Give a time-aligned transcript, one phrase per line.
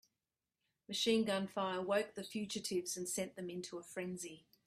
[0.87, 4.47] Machine gun fire awoke the fugitives and sent them into a frenzy.